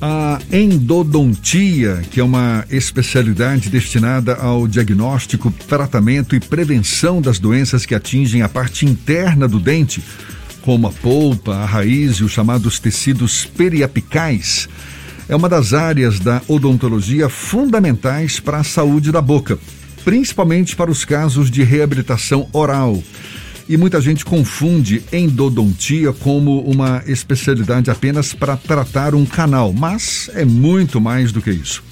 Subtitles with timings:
[0.00, 7.96] A endodontia, que é uma especialidade destinada ao diagnóstico, tratamento e prevenção das doenças que
[7.96, 10.00] atingem a parte interna do dente,
[10.62, 14.68] como a polpa, a raiz e os chamados tecidos periapicais,
[15.28, 19.58] é uma das áreas da odontologia fundamentais para a saúde da boca,
[20.04, 23.02] principalmente para os casos de reabilitação oral.
[23.68, 30.44] E muita gente confunde endodontia como uma especialidade apenas para tratar um canal, mas é
[30.44, 31.84] muito mais do que isso.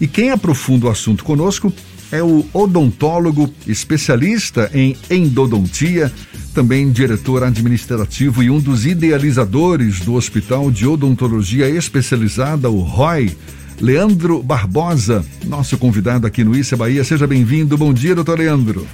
[0.00, 1.72] E quem aprofunda o assunto conosco
[2.10, 6.12] é o odontólogo especialista em endodontia,
[6.52, 13.36] também diretor administrativo e um dos idealizadores do Hospital de Odontologia Especializada, o ROI,
[13.80, 17.04] Leandro Barbosa, nosso convidado aqui no Issa Bahia.
[17.04, 17.78] Seja bem-vindo.
[17.78, 18.84] Bom dia, doutor Leandro.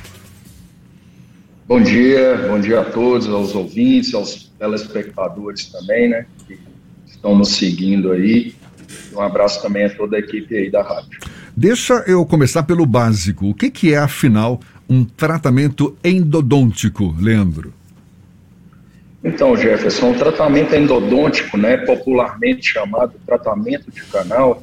[1.69, 6.56] Bom dia, bom dia a todos, aos ouvintes, aos telespectadores também, né, que
[7.05, 8.55] estão nos seguindo aí.
[9.12, 11.19] Um abraço também a toda a equipe aí da rádio.
[11.56, 13.50] Deixa eu começar pelo básico.
[13.50, 17.75] O que, que é, afinal, um tratamento endodôntico, Leandro?
[19.25, 24.62] Então, Jefferson, o tratamento endodôntico, né, popularmente chamado tratamento de canal,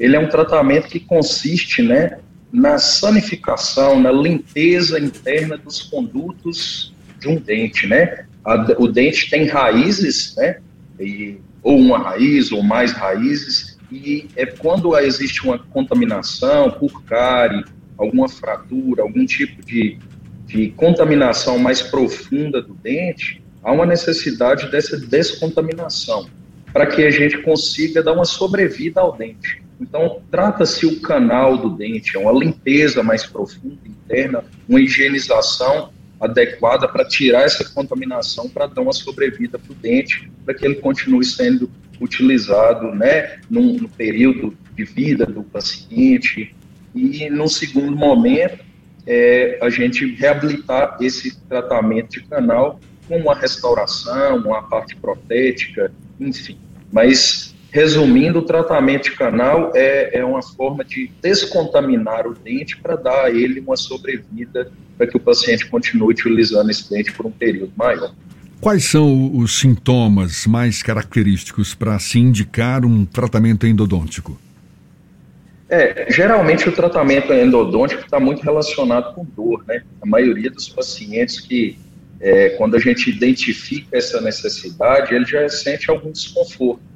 [0.00, 2.18] ele é um tratamento que consiste, né,
[2.52, 8.24] na sanificação, na limpeza interna dos condutos de um dente, né?
[8.44, 10.58] A, o dente tem raízes, né?
[10.98, 17.64] E, ou uma raiz ou mais raízes, e é quando existe uma contaminação por cárie,
[17.98, 19.98] alguma fratura, algum tipo de,
[20.46, 26.28] de contaminação mais profunda do dente, há uma necessidade dessa descontaminação
[26.72, 29.62] para que a gente consiga dar uma sobrevida ao dente.
[29.80, 36.86] Então, trata-se o canal do dente, é uma limpeza mais profunda interna, uma higienização adequada
[36.86, 41.24] para tirar essa contaminação, para dar uma sobrevida para o dente, para que ele continue
[41.24, 46.54] sendo utilizado né, no, período de vida do paciente.
[46.94, 48.62] E, no segundo momento,
[49.06, 56.58] é, a gente reabilitar esse tratamento de canal com uma restauração, uma parte protética, enfim.
[56.92, 62.96] Mas Resumindo, o tratamento de canal é, é uma forma de descontaminar o dente para
[62.96, 67.30] dar a ele uma sobrevida para que o paciente continue utilizando esse dente por um
[67.30, 68.12] período maior.
[68.60, 74.38] Quais são os sintomas mais característicos para se indicar um tratamento endodôntico?
[75.68, 79.84] É, geralmente o tratamento endodôntico está muito relacionado com dor, né?
[80.02, 81.78] A maioria dos pacientes que,
[82.20, 86.89] é, quando a gente identifica essa necessidade, ele já sente algum desconforto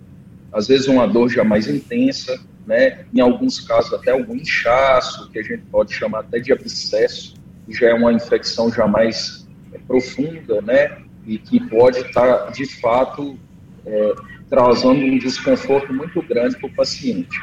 [0.54, 3.04] às vezes uma dor já mais intensa, né?
[3.12, 7.34] Em alguns casos até algum inchaço, que a gente pode chamar até de abscesso,
[7.66, 10.98] que já é uma infecção já mais é, profunda, né?
[11.26, 13.36] E que pode estar, de fato,
[13.84, 14.14] é,
[14.48, 17.36] trazendo um desconforto muito grande para o paciente.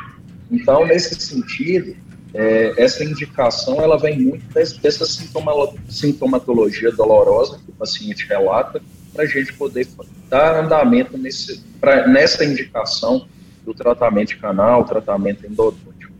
[0.50, 1.96] Então, nesse sentido,
[2.34, 8.82] é, essa indicação ela vem muito dessa sintomatologia dolorosa que o paciente relata,
[9.22, 9.88] para a gente poder
[10.30, 13.28] dar andamento nesse, pra, nessa indicação
[13.64, 16.12] do tratamento de canal, tratamento endodôntico.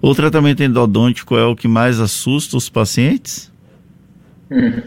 [0.00, 3.52] O tratamento endodôntico é o que mais assusta os pacientes?
[4.50, 4.82] Hum.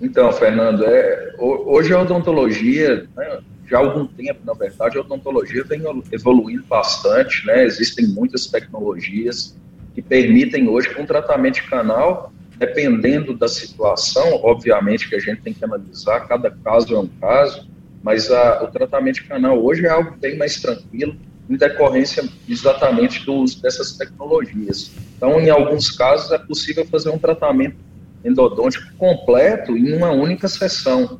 [0.00, 5.64] Então, Fernando, é, hoje a odontologia, né, já há algum tempo, na verdade, a odontologia
[5.64, 5.82] vem
[6.12, 7.64] evoluindo bastante, né?
[7.64, 9.56] Existem muitas tecnologias
[9.94, 15.40] que permitem hoje com um tratamento de canal dependendo da situação, obviamente que a gente
[15.42, 17.68] tem que analisar, cada caso é um caso,
[18.02, 21.16] mas a, o tratamento de canal hoje é algo bem mais tranquilo,
[21.48, 24.90] em decorrência exatamente do uso dessas tecnologias.
[25.16, 27.76] Então, em alguns casos, é possível fazer um tratamento
[28.24, 31.18] endodôntico completo em uma única sessão,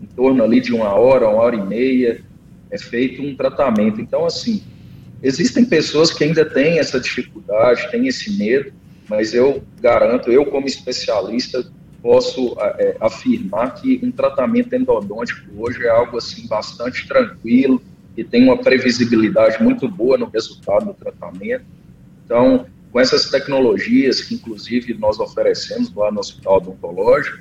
[0.00, 2.22] em torno ali de uma hora, uma hora e meia,
[2.70, 4.00] é feito um tratamento.
[4.00, 4.62] Então, assim,
[5.22, 8.72] existem pessoas que ainda têm essa dificuldade, têm esse medo,
[9.08, 11.66] mas eu garanto, eu como especialista,
[12.02, 17.82] posso é, afirmar que um tratamento endodôntico hoje é algo assim bastante tranquilo
[18.16, 21.64] e tem uma previsibilidade muito boa no resultado do tratamento.
[22.24, 27.38] Então, com essas tecnologias que inclusive nós oferecemos lá no Hospital Odontológico,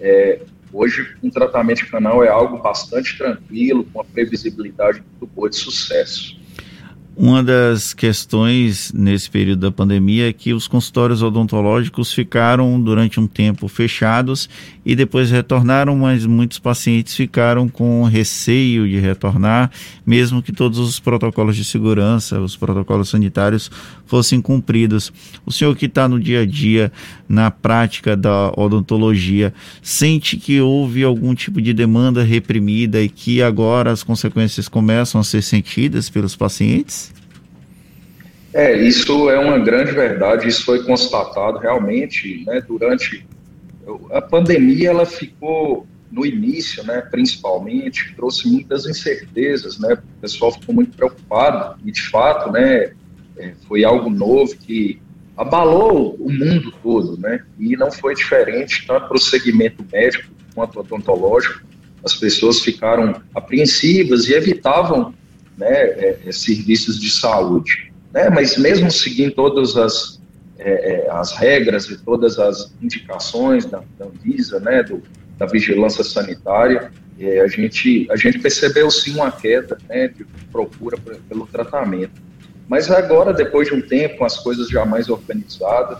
[0.00, 0.40] é,
[0.72, 6.38] hoje um tratamento canal é algo bastante tranquilo, com uma previsibilidade muito boa de sucesso.
[7.16, 13.26] Uma das questões nesse período da pandemia é que os consultórios odontológicos ficaram durante um
[13.28, 14.48] tempo fechados
[14.84, 19.70] e depois retornaram, mas muitos pacientes ficaram com receio de retornar,
[20.04, 23.70] mesmo que todos os protocolos de segurança, os protocolos sanitários
[24.06, 25.12] fossem cumpridos.
[25.46, 26.90] O senhor que está no dia a dia,
[27.28, 33.92] na prática da odontologia, sente que houve algum tipo de demanda reprimida e que agora
[33.92, 37.03] as consequências começam a ser sentidas pelos pacientes?
[38.54, 43.26] É, isso é uma grande verdade, isso foi constatado realmente, né, durante
[44.12, 50.72] a pandemia, ela ficou no início, né, principalmente, trouxe muitas incertezas, né, o pessoal ficou
[50.72, 52.92] muito preocupado e, de fato, né,
[53.36, 55.02] é, foi algo novo que
[55.36, 60.78] abalou o mundo todo, né, e não foi diferente tanto para o segmento médico quanto
[60.78, 61.60] odontológico,
[62.04, 65.12] as pessoas ficaram apreensivas e evitavam,
[65.58, 65.72] né,
[66.24, 68.30] é, serviços de saúde né?
[68.30, 70.20] mas mesmo seguindo todas as,
[70.56, 75.02] é, é, as regras e todas as indicações da, da Anvisa, né, do,
[75.36, 80.96] da vigilância sanitária, é, a, gente, a gente percebeu sim uma queda né, de procura
[81.28, 82.22] pelo tratamento.
[82.68, 85.98] Mas agora, depois de um tempo, as coisas já mais organizadas,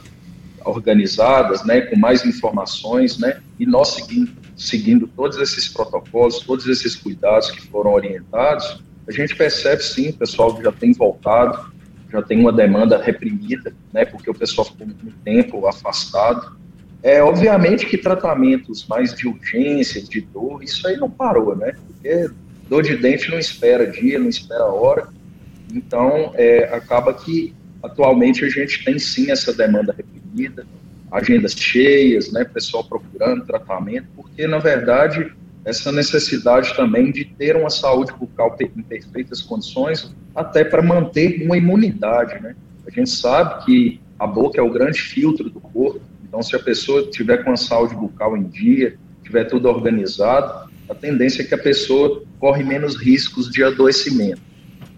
[0.65, 6.95] organizadas, né, com mais informações, né, e nós seguindo, seguindo todos esses protocolos, todos esses
[6.95, 11.74] cuidados que foram orientados, a gente percebe sim, pessoal já tem voltado,
[12.15, 16.57] já tem uma demanda reprimida, né, porque o pessoal ficou muito tempo afastado.
[17.03, 21.75] É, obviamente que tratamentos mais de urgência, de dor, isso aí não parou, né?
[21.87, 22.31] Porque
[22.69, 25.09] dor de dente não espera dia, não espera hora.
[25.75, 27.53] Então, é, acaba que
[27.83, 30.65] atualmente a gente tem sim essa demanda reprimida,
[31.11, 32.45] agendas cheias, né?
[32.45, 35.31] Pessoal procurando tratamento, porque na verdade
[35.65, 41.57] essa necessidade também de ter uma saúde bucal em perfeitas condições, até para manter uma
[41.57, 42.55] imunidade, né?
[42.87, 46.59] A gente sabe que a boca é o grande filtro do corpo, então se a
[46.59, 51.55] pessoa tiver com a saúde bucal em dia, tiver tudo organizado, a tendência é que
[51.55, 54.43] a pessoa corre menos riscos de adoecimento.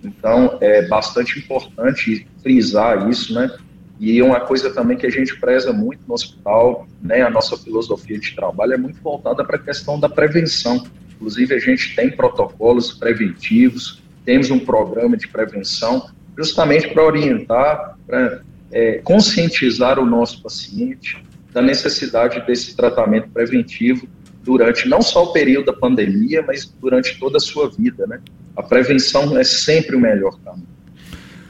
[0.03, 3.51] Então, é bastante importante frisar isso, né?
[3.98, 8.19] E uma coisa também que a gente preza muito no hospital, né, a nossa filosofia
[8.19, 10.84] de trabalho é muito voltada para a questão da prevenção.
[11.14, 18.43] Inclusive, a gente tem protocolos preventivos, temos um programa de prevenção, justamente para orientar, para
[18.70, 24.06] é, conscientizar o nosso paciente da necessidade desse tratamento preventivo
[24.43, 28.06] durante não só o período da pandemia, mas durante toda a sua vida.
[28.06, 28.20] Né?
[28.54, 30.69] A prevenção é sempre o melhor caminho.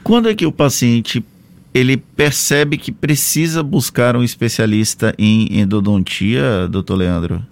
[0.03, 1.23] Quando é que o paciente
[1.77, 7.43] ele percebe que precisa buscar um especialista em endodontia, doutor Leandro?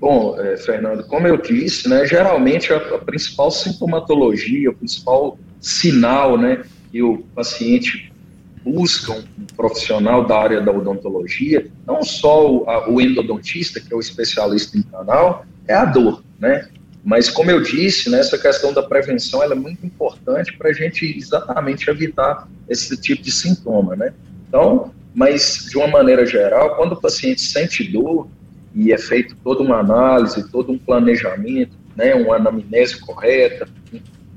[0.00, 6.36] Bom, é, Fernando, como eu disse, né, geralmente a, a, principal sintomatologia, o principal sinal
[6.36, 8.12] né, que o paciente
[8.64, 9.22] busca um,
[9.56, 14.78] profissional da área da odontologia, não só o, a, o endodontista, que é o especialista
[14.78, 16.68] em canal, é a dor, né?
[17.04, 21.04] Mas, como eu disse, né, essa questão da prevenção é muito importante para a gente
[21.16, 24.14] exatamente evitar esse tipo de sintoma, né?
[24.48, 28.28] Então, mas, de uma maneira geral, quando o paciente sente dor
[28.74, 33.68] e é feito toda uma análise, todo um planejamento, né, uma anamnese correta,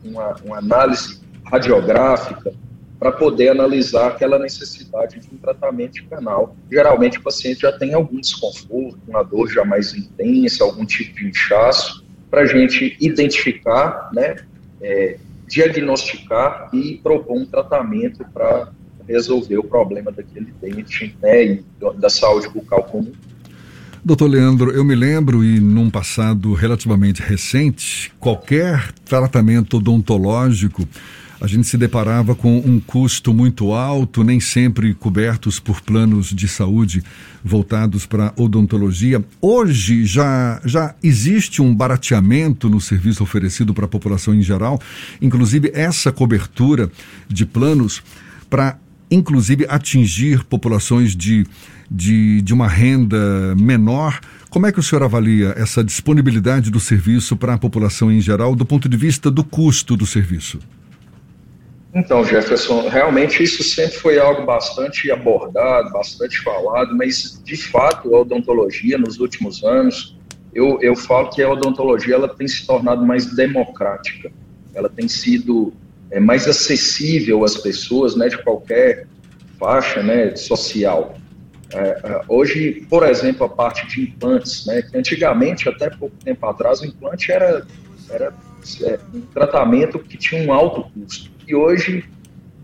[0.03, 2.53] uma, uma análise radiográfica,
[2.99, 6.55] para poder analisar aquela necessidade de um tratamento canal.
[6.71, 11.27] Geralmente o paciente já tem algum desconforto, uma dor já mais intensa, algum tipo de
[11.27, 14.35] inchaço, para a gente identificar, né,
[14.81, 15.17] é,
[15.47, 18.71] diagnosticar e propor um tratamento para
[19.07, 21.65] resolver o problema daquele dente né, e
[21.97, 23.11] da saúde bucal comum.
[24.03, 30.87] Doutor Leandro, eu me lembro, e num passado relativamente recente, qualquer tratamento odontológico
[31.45, 36.47] a gente se deparava com um custo muito alto, nem sempre cobertos por planos de
[36.47, 37.03] saúde
[37.43, 39.23] voltados para odontologia.
[39.39, 44.81] Hoje já, já existe um barateamento no serviço oferecido para a população em geral,
[45.21, 46.91] inclusive essa cobertura
[47.29, 48.01] de planos
[48.49, 48.79] para,
[49.11, 51.45] inclusive, atingir populações de,
[51.91, 54.19] de, de uma renda menor.
[54.49, 58.55] Como é que o senhor avalia essa disponibilidade do serviço para a população em geral,
[58.55, 60.57] do ponto de vista do custo do serviço?
[61.95, 68.19] Então, Jefferson, realmente isso sempre foi algo bastante abordado, bastante falado, mas de fato a
[68.19, 70.17] odontologia nos últimos anos,
[70.53, 74.29] eu, eu falo que a odontologia ela tem se tornado mais democrática,
[74.73, 75.71] ela tem sido
[76.11, 79.07] é, mais acessível às pessoas, né, de qualquer
[79.57, 81.17] faixa, né, social.
[81.73, 86.45] É, é hoje, por exemplo, a parte de implantes, né, que antigamente, até pouco tempo
[86.45, 87.65] atrás, o implante era,
[88.09, 88.33] era
[88.81, 91.34] é, um tratamento que tinha um alto custo.
[91.47, 92.03] E hoje,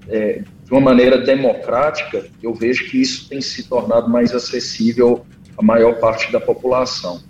[0.08, 5.26] é, de uma maneira democrática, eu vejo que isso tem se tornado mais acessível
[5.58, 7.22] à maior parte da população.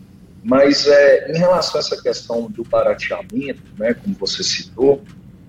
[0.44, 5.02] Mas é, em relação a essa questão do barateamento, né, como você citou,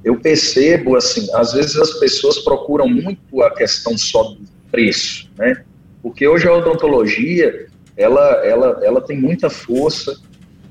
[0.04, 4.40] eu percebo, assim, às vezes as pessoas procuram muito a questão só do
[4.70, 5.64] preço, né?
[6.02, 7.66] Porque hoje a odontologia,
[7.96, 10.18] ela, ela, ela tem muita força,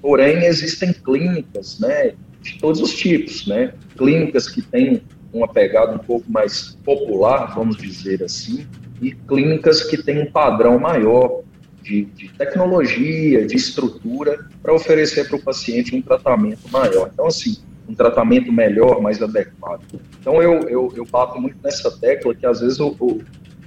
[0.01, 3.73] porém existem clínicas, né, de todos os tipos, né?
[3.97, 5.01] Clínicas que têm
[5.33, 8.67] uma pegada um pouco mais popular, vamos dizer assim,
[9.01, 11.41] e clínicas que têm um padrão maior
[11.81, 17.09] de, de tecnologia, de estrutura, para oferecer para o paciente um tratamento maior.
[17.11, 17.57] Então, assim,
[17.88, 19.81] um tratamento melhor, mais adequado.
[20.19, 23.21] Então, eu, eu, eu bato muito nessa tecla que, às vezes, o, o,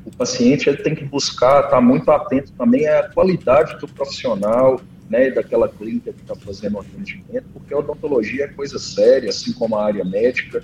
[0.04, 4.80] o paciente ele tem que buscar, estar tá muito atento também à qualidade do profissional,
[5.08, 9.52] né, daquela clínica que está fazendo o atendimento, porque a odontologia é coisa séria, assim
[9.52, 10.62] como a área médica.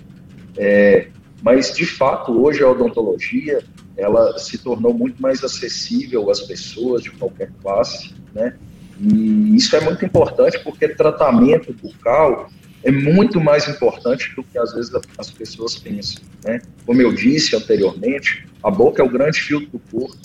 [0.57, 1.09] É,
[1.43, 3.63] mas, de fato, hoje a odontologia
[3.97, 8.57] ela se tornou muito mais acessível às pessoas de qualquer classe, né?
[8.99, 12.51] E isso é muito importante porque tratamento bucal
[12.83, 16.61] é muito mais importante do que às vezes as pessoas pensam, né?
[16.87, 20.17] Como eu disse anteriormente, a boca é o grande filtro do corpo.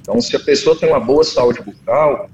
[0.00, 2.28] Então, se a pessoa tem uma boa saúde bucal,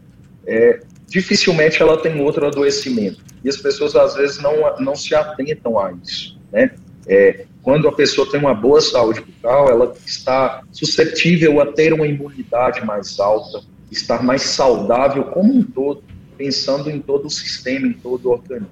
[0.47, 3.23] é, dificilmente ela tem outro adoecimento.
[3.43, 6.73] E as pessoas às vezes não, não se atentam a isso, né?
[7.07, 12.07] É, quando a pessoa tem uma boa saúde bucal, ela está suscetível a ter uma
[12.07, 16.03] imunidade mais alta, estar mais saudável como um todo,
[16.37, 18.71] pensando em todo o sistema, em todo o organismo.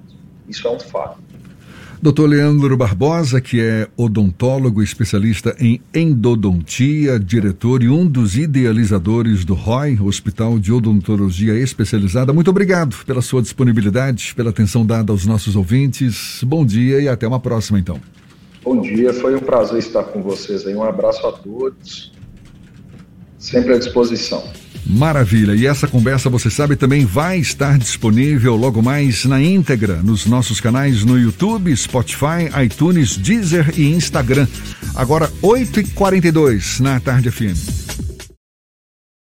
[0.49, 1.28] Isso é um fato.
[2.01, 2.27] Dr.
[2.27, 9.99] Leandro Barbosa, que é odontólogo especialista em endodontia, diretor e um dos idealizadores do ROI,
[10.01, 12.33] Hospital de Odontologia Especializada.
[12.33, 16.41] Muito obrigado pela sua disponibilidade, pela atenção dada aos nossos ouvintes.
[16.45, 18.01] Bom dia e até uma próxima, então.
[18.63, 20.77] Bom dia, foi um prazer estar com vocês aí.
[20.77, 22.13] Um abraço a todos.
[23.39, 24.45] Sempre à disposição.
[24.89, 25.55] Maravilha.
[25.55, 30.61] E essa conversa, você sabe, também vai estar disponível logo mais na íntegra nos nossos
[30.61, 34.47] canais no YouTube, Spotify, iTunes, Deezer e Instagram.
[34.95, 37.88] Agora, 8h42 na Tarde FM.